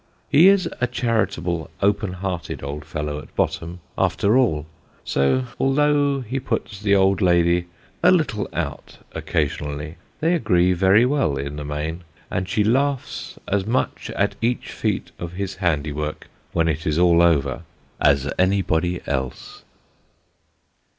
He 0.29 0.47
is 0.47 0.67
a 0.81 0.87
charitable, 0.87 1.69
open 1.79 2.13
hearted 2.13 2.63
old 2.63 2.85
fellow 2.85 3.19
at 3.19 3.35
bottom, 3.35 3.81
after 3.95 4.35
all; 4.35 4.65
so, 5.03 5.45
although 5.59 6.21
he 6.21 6.39
puts 6.39 6.81
the 6.81 6.95
old 6.95 7.21
lady 7.21 7.67
a 8.01 8.09
little 8.09 8.49
out 8.51 8.97
occasionally, 9.11 9.97
they 10.19 10.33
agree 10.33 10.73
very 10.73 11.05
well 11.05 11.37
in 11.37 11.55
the 11.55 11.63
main, 11.63 12.01
and 12.31 12.49
she 12.49 12.63
laughs 12.63 13.37
as 13.47 13.67
much 13.67 14.09
at 14.15 14.33
each 14.41 14.71
feat 14.71 15.11
of 15.19 15.33
his 15.33 15.57
handiwork 15.57 16.27
when 16.51 16.67
it 16.67 16.87
is 16.87 16.97
all 16.97 17.21
over, 17.21 17.61
as 17.99 18.27
anybody 18.39 19.01
else. 19.05 19.63